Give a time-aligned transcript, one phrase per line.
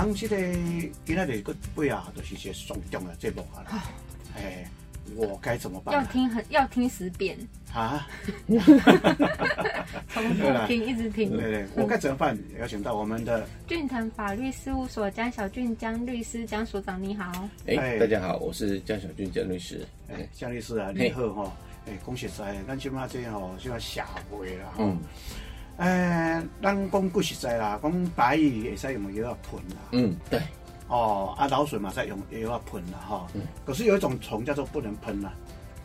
[0.00, 0.36] 咱这个
[1.04, 3.84] 今仔日个背啊，就是一个上重的节目啊啦。
[4.34, 4.66] 哎，
[5.14, 6.02] 我该怎么办要？
[6.10, 7.36] 听很要听十遍，
[7.74, 8.08] 啊，
[10.08, 11.30] 重复听，一直听。
[11.36, 12.34] 对对，我该怎么办？
[12.58, 17.46] 邀请到我们的俊腾法律事务所江小俊江律师江所长，你好。
[17.66, 19.86] 哎、哎大家好，我是江小俊江律师。
[20.08, 21.52] 哎哎，江律师啊，你好吼。
[21.86, 24.84] 哎，恭喜在，咱即马这吼，即马社会啦吼。
[24.84, 24.98] 嗯
[25.80, 29.76] 诶，咱讲句实在啦，讲白鱼会使用药啊喷啦。
[29.92, 30.40] 嗯，对，
[30.88, 33.26] 哦，啊，老鼠嘛使用药啊喷啦哈。
[33.34, 35.32] 嗯可是有一种虫叫做不能喷啦，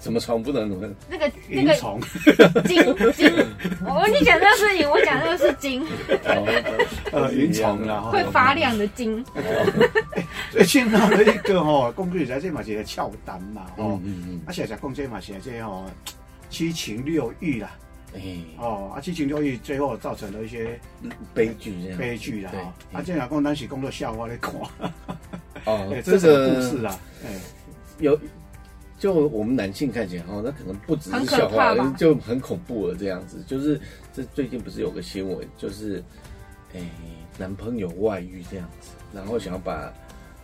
[0.01, 0.95] 什么虫不能喷？
[1.09, 2.01] 那个那个云虫。
[2.67, 2.77] 金
[3.13, 3.31] 金，
[3.85, 5.81] 我你讲那个是银，我讲那个是金，
[6.25, 6.75] 哦，
[7.13, 9.23] 呃，云虫啦，会发亮的金。
[10.51, 14.23] 最近闹了一个吼， 讲句实在，这嘛是一个俏单嘛，吼嗯。
[14.27, 15.85] 嗯啊，现在讲这嘛是这吼
[16.49, 17.71] 七情六欲啦，
[18.57, 20.79] 哦，啊，七情六欲最后造成了一些
[21.33, 21.97] 悲剧这样。
[21.97, 22.73] 悲剧啦，对哈。
[22.93, 24.53] 啊，这样讲咱是工作笑话来看，
[25.65, 27.39] 哦哎，， 这个故事啊，哎，
[27.99, 28.19] 有，
[28.97, 33.43] 就我们男性看起来哦，那可能不只是笑话就很恐怖了这样子。
[33.47, 33.79] 就是
[34.13, 36.03] 这最近不是有个新闻，就是
[36.73, 36.81] 哎、
[37.37, 39.93] 男朋友外遇这样子，然后想要把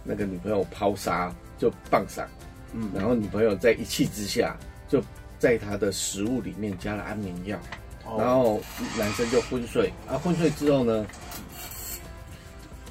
[0.04, 2.28] 那个女朋友抛杀，就棒杀。
[2.73, 4.56] 嗯，然后女朋友在一气之下，
[4.88, 5.02] 就
[5.42, 7.58] 在他的食物里面加了安眠药，
[8.06, 8.61] 哦然后
[8.95, 9.92] 男生就昏睡。
[10.08, 11.03] 啊，昏睡之后呢，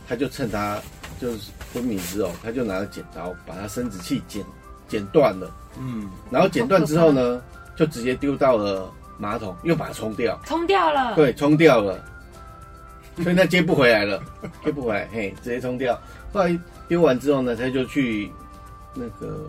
[0.09, 0.83] 他就趁他
[1.21, 4.45] 就是昏迷之后，他就拿着剪刀把他生殖器剪
[4.89, 5.49] 剪断了，
[5.79, 7.41] 嗯，然后剪断之后呢，
[7.77, 11.15] 就直接丢到了马桶，又把它冲掉，冲掉了。
[11.15, 12.05] 对，冲掉了，
[13.23, 14.21] 所以他接不回来了，
[14.65, 15.97] 接不回来，嘿，直接冲掉。
[16.33, 18.29] 后来丢完之后呢，他就去
[18.93, 19.49] 那个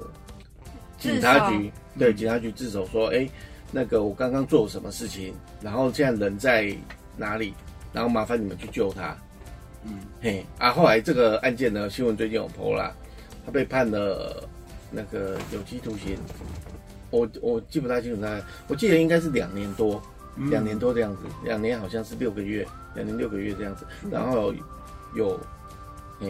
[1.01, 3.27] 警察局，对，警察局自首说，哎、
[3.71, 6.73] 那个我刚刚做了什么事情，然后现在人在
[7.17, 7.53] 哪里，
[7.91, 9.17] 然后麻烦你们去救他。
[9.83, 12.93] 嗯，嘿，啊，后来这个案件呢，新闻最近有 PO 啦，
[13.43, 14.47] 他被判了
[14.91, 16.15] 那个有期徒刑，
[17.09, 19.99] 我我记不太清楚他，我记得应该是两年多，
[20.35, 24.53] 嗯两年多这样子，两年好像是六个月，两年六个月这样子，然后
[25.15, 25.39] 有，
[26.21, 26.27] 哎、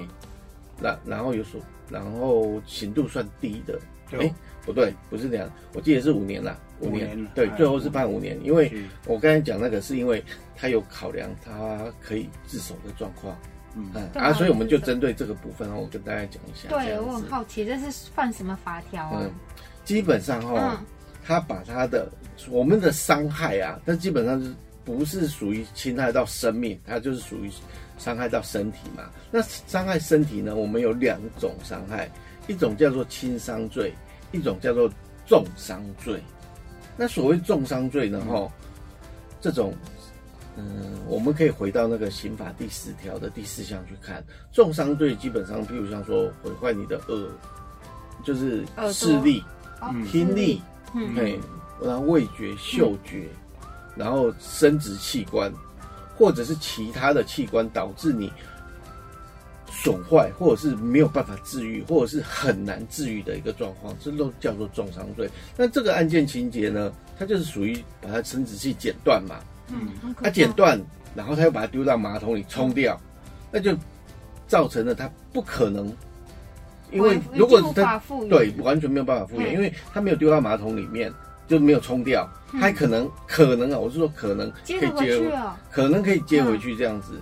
[0.82, 1.60] 然然后有所，
[1.90, 3.78] 然后刑度算低的，
[4.10, 4.28] 对。
[4.28, 4.34] 哎、
[4.66, 8.72] 不对，不是这样，我记得是五年啦，五五年，年对，哎最后是判五年，因为
[9.06, 10.24] 我刚才讲那个是因为
[10.56, 13.38] 他有考量他可以自首的状况，
[13.76, 19.32] 嗯嗯啊啊，所以我们就针对这个部分，我跟大家讲一下，对，我很好奇，这是犯什么法条啊嗯？，
[19.84, 20.86] 基本上哈、嗯
[21.24, 22.12] 他把他的
[22.50, 24.52] 我们的伤害啊，但基本上是
[24.84, 27.52] 不是属于侵害到生命，它就是属于
[28.00, 29.04] 伤害到身体嘛。
[29.30, 32.10] 那伤害身体呢，我们有两种伤害，
[32.48, 33.94] 一种叫做轻伤罪，
[34.32, 34.90] 一种叫做
[35.26, 36.22] 重伤罪。
[36.98, 38.52] 那所谓重伤罪呢，哈、
[39.40, 39.74] 这种。
[40.58, 40.66] 嗯，
[41.08, 44.22] 我们可以回到那个刑法第十条的第四项去看，
[44.52, 47.30] 重伤罪基本上，譬如像说毁坏你的耳，
[48.26, 49.42] 就是视力、
[50.12, 50.62] 听力，
[50.94, 51.40] 嗯嘿，
[51.82, 53.30] 然后味觉、嗅觉，
[53.96, 55.50] 然后生殖器官，
[56.18, 58.30] 或者是其他的器官导致你
[59.84, 65.28] 损坏，或者是没有办法治愈，或者是很难治愈的一个状况，这都叫做重伤罪。
[65.58, 69.38] 那这个案件情节呢，它就是属于把它生殖器剪断嘛，
[69.70, 69.88] 嗯，
[70.18, 70.80] 它怕剪断，
[71.16, 73.00] 然后他又把它丢到马桶里冲掉，
[73.52, 73.76] 那就
[74.48, 75.92] 造成了他不可能，
[76.92, 81.12] 因为如果他复原对完全没有办法复原，嗯因为他没有丢到马桶里面，
[81.48, 85.56] 就没有冲掉，嗯他可能可能啊，我是说可能可以接回接去哦。
[85.72, 87.20] 可能可以接回去这样子，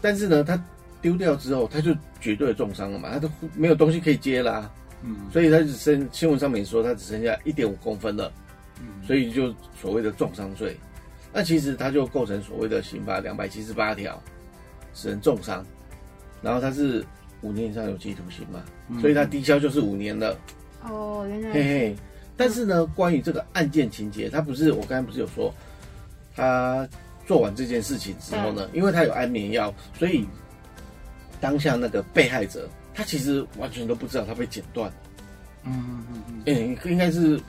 [0.00, 0.62] 但是呢，他
[1.04, 4.70] 丢掉之后，他就绝对重伤了嘛，他都没有东西可以接啦、
[5.02, 5.14] 嗯。
[5.30, 8.32] 所以他只剩新闻上面说他只剩下一点五公分了。
[8.80, 8.86] 嗯。
[9.06, 10.74] 所以就所谓的重伤罪。
[11.30, 14.18] 那其实他就构成所谓的刑法两百七十八条，
[14.94, 15.62] 使人重伤，
[16.40, 17.04] 然后他是
[17.42, 18.98] 五年以上有期徒刑嘛，嗯。
[19.02, 20.34] 所以他低消就是五年了，
[20.84, 21.52] 哦，原来。
[21.52, 21.96] 嘿嘿。
[22.34, 25.54] 但是呢，关于这个案件情节，他不是我刚才不是有说，
[26.34, 26.88] 他
[27.26, 30.26] 做完这件事情之后呢，因为他有安眠药，所以
[31.40, 34.92] 当下那个被害者他其实完全都不知道他被剪断。
[35.64, 37.40] 嗯嗯嗯嗯，应该是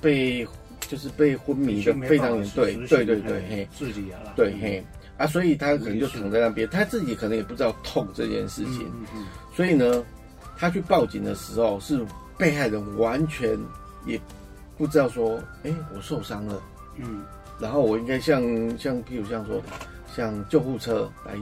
[0.00, 0.46] 被
[0.80, 4.84] 就是被昏迷的嗯，非常严对对对对嘿，自己啊啦，对嘿。
[5.16, 10.02] 啊，所以他可能就躺在那边，他自己可能也不知道痛这件事情，嗯嗯所以呢，
[10.56, 12.04] 他去报警的时候是
[12.36, 13.56] 被害人完全
[14.06, 14.20] 也
[14.76, 16.60] 不知道说，哎、我受伤了，
[16.96, 17.24] 嗯。
[17.60, 18.42] 然后我应该像
[18.76, 19.62] 像譬如像说，
[20.16, 21.40] 像救护车打一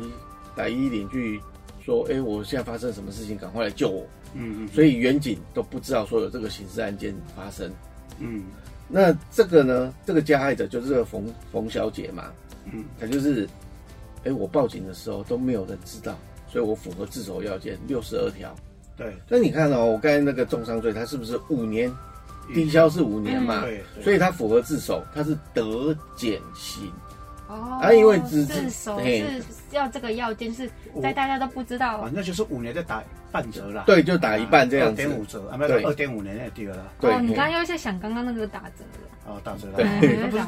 [0.57, 1.41] 打一零去
[1.85, 7.71] 说，哎、我现在发生什么事情，赶快来救我，嗯嗯，所以远警都不知道说有这个刑事案件发生。
[8.19, 8.45] 嗯。
[8.89, 12.31] 那这个呢，这个加害者就是这个冯冯小姐嘛，
[12.73, 12.85] 嗯。
[13.01, 13.49] 她就是，
[14.25, 16.17] 哎、我报警的时候都没有人知道，
[16.49, 18.55] 所以我符合自首要件六十二条。
[18.97, 19.15] 对。
[19.29, 21.93] 那你看哦，我刚才那个重伤罪，它是不是五年？
[22.53, 24.03] 低消是五年嘛，对，对。
[24.03, 26.91] 所以它符合自首，它是得减刑。
[27.49, 29.21] 哦，啊因为只自首嘿。
[29.21, 30.69] 是要这个要件，是
[31.03, 31.99] 在大家都不知道。
[31.99, 33.85] 啊，那就是五年再打半折啦。
[33.87, 35.03] 对，就打一半这样子。
[35.03, 35.19] 二点。
[35.19, 35.81] 五折，啊，没对。
[35.81, 39.77] 有二点五年那第二了，对哦，你刚刚又在想刚刚那个打折了，哦，打折了。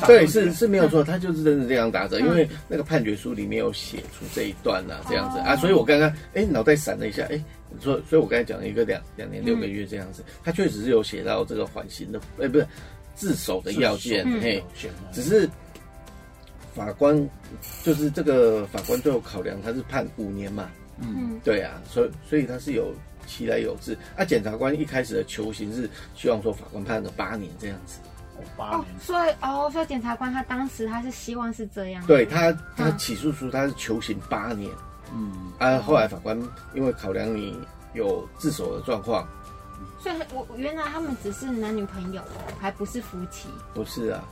[0.06, 0.26] 对。
[0.26, 5.38] 不是是是没有错，他就是真的这样打折，因为那个判决书里面有写出这一段呐、这样子。
[5.38, 7.42] 啊，哦所以我刚刚哎脑袋闪了一下，哎，
[7.80, 12.66] 所以所以我刚才讲了一个两两年六个月这样子，他确实是有写到这个缓刑的，哎，不是
[13.14, 14.62] 自首的要件，嘿，
[15.10, 15.48] 只是
[16.74, 17.28] 法官
[17.82, 20.68] 就是这个法官最后考量，他是判五年嘛，
[21.00, 22.92] 嗯，对啊，所以所以他是有
[23.26, 27.98] 其来有自，啊，检察官一开始的求刑是希望说法官判了八年这样子。
[28.36, 32.98] 哦八哦年，，所以哦，所以检察官他当时他是希望是这样，对，他，他嗯。
[32.98, 34.70] 起诉书他是求刑八年。
[35.12, 36.36] 嗯，啊，后来法官
[36.74, 37.56] 因为考量你
[37.92, 39.24] 有自首的状况，
[40.00, 44.24] 所以我原来他们只是男女朋友哦，还不是夫妻，不是啊，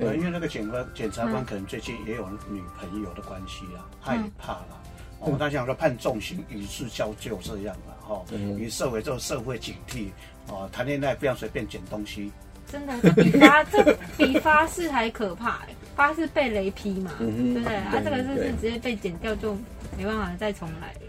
[0.00, 1.44] 呃，因为那个检官检察官嗯。
[1.44, 4.82] 可能最近也有女朋友的关系啦，他也嗯怕啦。
[5.20, 10.08] 哦，他想说判重刑以示交就这样了哈，嗯以社会这个社会警惕
[10.48, 12.32] 哦，谈恋爱不要随便捡东西，
[12.66, 17.76] 真的这比发这比发誓还可怕哎，发誓被雷劈嘛，对不对？
[17.76, 19.54] 啊，对这个是是直接被剪掉就
[19.98, 20.92] 没办法再重来。
[20.94, 21.00] 了。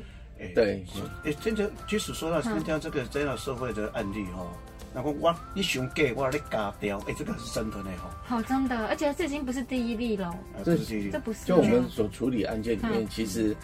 [0.42, 0.84] 哎对，
[1.24, 4.46] 哎，真的，即使说到今天这个这样社会的案例哈，
[4.94, 13.56] 那个我你想给，我来加掉，哎，这个是真的呢哈，好，真的，而且这已经不是第一例了，啊这不是第一这不是就我们所处理案件里面，嗯其实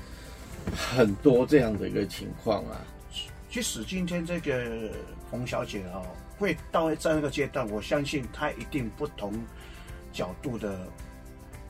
[0.74, 2.80] 很多这样的一个情况啊，
[3.50, 4.90] 即使今天这个
[5.30, 6.02] 冯小姐哦，
[6.38, 9.34] 会到这样一个阶段，我相信她一定不同
[10.14, 10.88] 角度的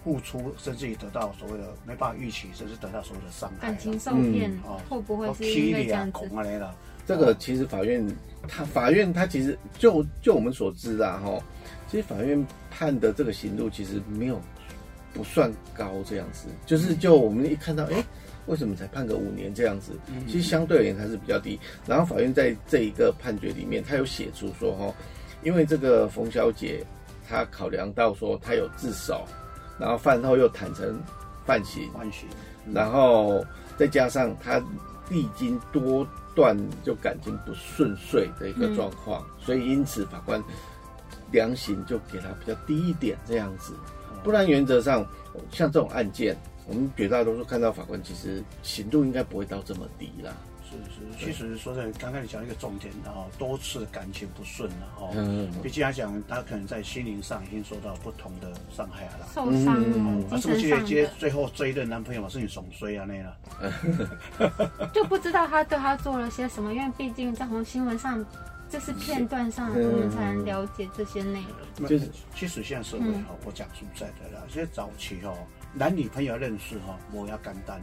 [0.04, 3.68] 付出，甚至于得到所谓的没办法预期，甚至得到所谓的伤害。
[3.68, 6.12] 感情受骗嗯哦，会不会是因为这样，子？
[6.12, 6.76] 恐啊来了。
[7.08, 8.06] 这个其实法院
[8.48, 11.42] 他法院他其实就就我们所知啊，哈，
[11.90, 14.40] 其实法院判的这个刑度其实没有
[15.14, 18.04] 不算高这样子，就是就我们一看到，哎、
[18.46, 19.94] 为什么才判个五年这样子？
[20.28, 21.58] 其实相对而言还是比较低。
[21.88, 24.94] 然后法院在这一个判决里面，他有写出说，哈，
[25.44, 26.86] 因为这个冯小姐
[27.28, 29.26] 她考量到说她有自首，
[29.80, 31.02] 然后饭后又坦诚
[31.46, 32.28] 犯行，犯行，
[32.74, 33.44] 然后
[33.78, 34.62] 再加上她
[35.10, 36.06] 历经多
[36.38, 40.40] 段就感情不顺遂的一个状况，所以因此法官
[41.32, 43.74] 量刑就给他比较低一点这样子。
[44.24, 45.04] 不然原则上
[45.52, 46.38] 像这种案件，
[46.68, 50.32] 我们绝大多数看到法官其实刑度应该不会到这么低啦。
[50.70, 55.10] 是是，其实说真的，刚刚你讲一个重点啊，多次感情不顺了哈。
[55.16, 59.28] 嗯，毕竟来讲，他可能在心灵上已经受到不同的伤害了。
[59.34, 63.38] 受伤嗯了，啊，精是不是接最后追的男朋友嘛，是你怂追啊那了？
[64.94, 68.24] 就不知道他对他做了些什么，因为毕竟在从新闻上，
[68.70, 69.92] 这是片段上，嗯。
[69.92, 71.42] 我们才能了解这些内
[71.78, 71.88] 容。
[71.88, 72.10] 就是。
[72.36, 75.34] 其实现在社会哈，我讲实在的啦，现在早期哈，
[75.74, 77.82] 男女朋友认识哈，我要简单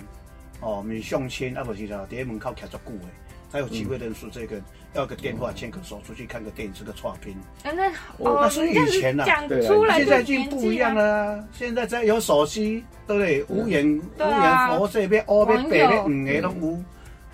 [0.64, 3.06] 哦，你相亲啊，不是啦，第一门口徛足久的，
[3.50, 4.56] 才有机会认识这个，
[4.94, 7.36] 要个电话牵个手出去看个电影吃个串拼。
[7.64, 7.88] 哎，那
[8.18, 10.94] 哦那是以前呐讲对啊出来现在已经不一样。
[10.94, 11.48] 了啊！
[11.52, 13.44] 现在在有手机，对不对？
[13.48, 16.84] 无眼五对啊眼佛这边黑边白的网友五个拢有，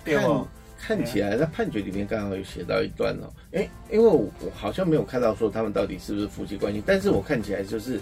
[0.03, 0.47] 对看不？
[0.83, 8.01] 看起来在判决里面刚好有写到一段哦，哎，因为我我好像没有看到说他们到底是不是夫妻关系，但是我看起来就是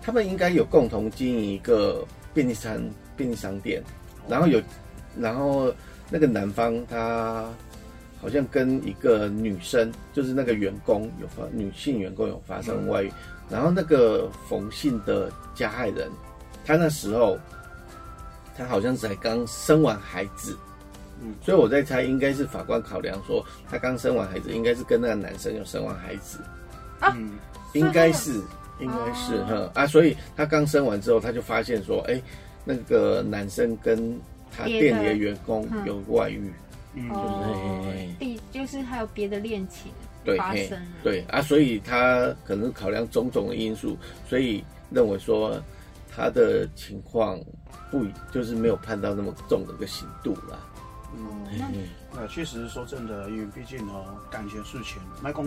[0.00, 2.80] 他们应该有共同经营一个便利商
[3.16, 3.82] 便利商店，
[4.30, 4.62] 然后有，
[5.18, 5.74] 然后
[6.08, 7.46] 那个男方他
[8.20, 13.12] 好像跟一个女生，就是那个员工有发女性员工有发生外遇，
[13.50, 16.08] 然后那个冯姓的加害人，
[16.64, 17.36] 他那时候
[18.56, 20.56] 他好像才刚生完孩子。
[21.20, 21.34] 嗯。
[21.42, 26.38] 所以我在猜，应该是法官考量说，他刚生完孩子，应该是跟那个男生有生完孩子，
[27.00, 27.32] 嗯，
[27.72, 28.34] 应该是，
[28.78, 29.70] 应该是哦。
[29.74, 32.20] 哈啊，所以他刚生完之后，他就发现说，哎、
[32.70, 34.16] 那个男生跟
[34.56, 36.52] 他店里的员工嗯有外遇，
[36.94, 39.90] 嗯，哦嘿嘿嘿，第就是还有别的恋情
[40.24, 40.86] 对，发生了。
[41.02, 43.96] 对啊，所以他可能考量种种的因素，
[44.28, 45.60] 所以认为说
[46.14, 47.40] 他的情况
[47.90, 50.58] 不就是没有判到那么重的一个刑度啦。
[51.16, 51.24] 嗯，
[51.58, 55.46] 那嗯呃，确实说真的，因为毕竟哦，感情事情，麦公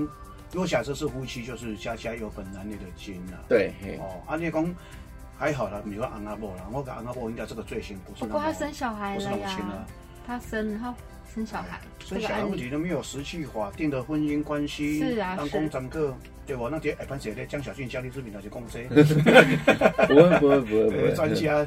[0.51, 3.39] 如果假设是夫妻，就是家家有本难念的经啊。
[3.47, 4.75] 对，嘿，哦，啊，你讲
[5.37, 9.85] 还好啦，比如说昂阿伯啦，我讲昂阿伯应该这个罪行不是那么不过他生小孩不是了呀那么轻啊，，
[10.25, 10.93] 他生然后
[11.33, 16.69] 生小孩，生小孩问题都没有实际法定的婚姻关系，是啊当是公长个，对吧？
[16.71, 21.65] 那这下盘写的江小俊、江丽之敏那些公这，不会不会不会不会，呃 专家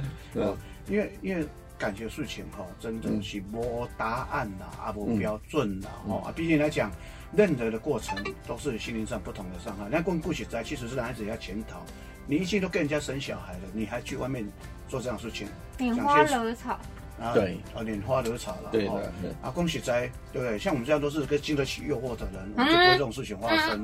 [0.89, 1.45] 因为因为
[1.77, 6.91] 感觉事情哈，真的是无答案啦，啊无标准啦，哦啊，毕竟来讲，
[7.35, 9.87] 任何的过程都是心灵上不同的伤害。
[9.91, 11.85] 那问顾雪在，其实是男孩子要检讨，
[12.27, 14.47] 你已经都跟人家生小孩了，你还去外面
[14.89, 16.79] 做这样事情，拈花惹草。
[17.19, 20.01] 啊，对，啊，拈花惹草了，对的，啊，恭喜在，
[20.35, 20.59] 对不对？
[20.59, 23.83] 像我们这样都是个经得起诱惑的人，我们就不会这种事情发生。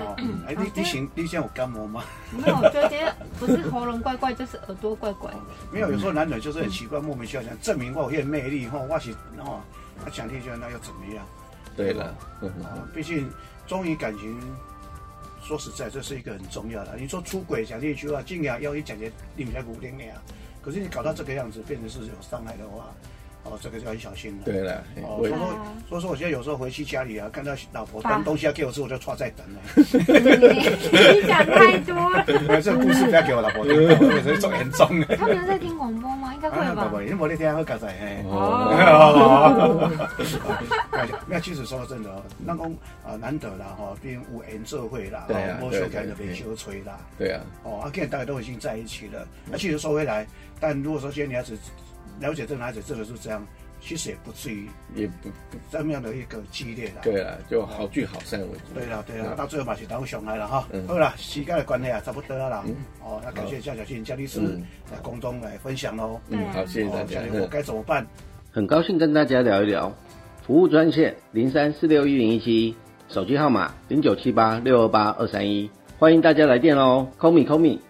[0.00, 0.16] 哦，
[0.48, 2.02] 哎，你你行，你现在有干膜吗？
[2.30, 5.30] 没有，我觉得不是喉咙怪怪，就是耳朵怪怪。
[5.70, 9.60] 没有，有时候男人就是很奇怪，莫名其妙想证明我有魅力，哈，我是哦，
[10.02, 11.22] 他讲这句那又怎么样？
[11.76, 12.04] 对了，
[12.40, 13.30] 啊，毕竟
[13.66, 14.40] 忠于感情，
[15.42, 16.96] 说实在，这是一个很重要的。
[16.96, 20.22] 你说出轨讲这句话，尽量要一讲些你们在鼓励你啊。
[20.62, 22.86] 可是你搞到这个样子，变成是有伤害的话，
[23.42, 24.44] 哦，这个就要小心了。
[24.44, 25.38] 对了，哦，所以说，
[25.88, 29.60] 所以说，我现在有时候回去家里啊，看到老婆端东西要给我吃，我就歘在等了。
[29.74, 32.24] 你讲太多了。
[32.62, 33.74] 这故事不要给我老婆听，
[34.24, 34.86] 这重严重。
[35.18, 36.21] 他们有在听广播吗？
[36.48, 36.84] 应该会吧。
[36.84, 38.24] 不不，因为我那天会刚才嘿。
[38.26, 39.90] 哦。
[41.26, 42.10] 那其实说真的，
[42.44, 42.66] 那讲
[43.04, 46.98] 啊难得啦哈，并无缘社会啦，对啊，没修改的被修吹啦。
[47.18, 47.40] 对啊。
[47.62, 50.26] 哦，啊，现在大家都已经在一起了，那其实说回来。
[50.58, 51.58] 但如果说今天女孩子
[52.20, 53.44] 了解这个男孩子真的是这样，
[53.84, 55.28] 其实也不至于也不
[55.70, 57.00] 这么样的一个激烈的。
[57.02, 58.74] 对了，就好聚好散为主。
[58.74, 60.68] 对了对了，到最后嘛是当上来了哈。
[60.86, 62.64] 好了，时间的关系啊，差不多了。
[63.02, 64.40] 哦，那感谢夏小庆、夏律师
[64.90, 66.20] 在空中来分享喽。
[66.28, 67.20] 嗯，好，谢谢大家。
[67.32, 68.06] 我该怎么办？
[68.52, 69.92] 很高兴跟大家聊一聊，
[70.46, 72.76] 服务专线零三四六一零一七，
[73.08, 77.80] 手机号码零九七八六二八二三一，欢迎大家来电哦，call me call me。